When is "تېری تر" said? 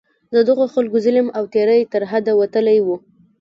1.53-2.01